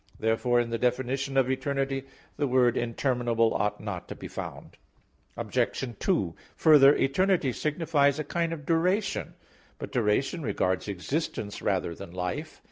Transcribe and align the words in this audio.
Therefore 0.19 0.59
in 0.59 0.71
the 0.71 0.79
definition 0.79 1.37
of 1.37 1.47
eternity 1.51 2.05
the 2.35 2.47
word 2.47 2.75
"interminable" 2.75 3.53
ought 3.53 3.79
not 3.79 4.07
to 4.07 4.15
be 4.15 4.27
found. 4.27 4.77
Obj. 5.37 5.85
2: 5.99 6.35
Further, 6.55 6.95
eternity 6.95 7.51
signifies 7.53 8.15
a 8.15 8.23
certain 8.25 8.31
kind 8.31 8.53
of 8.53 8.65
duration. 8.65 9.35
But 9.77 9.91
duration 9.91 10.41
regards 10.41 10.87
existence 10.87 11.61
rather 11.61 11.93
than 11.93 12.13
life. 12.13 12.59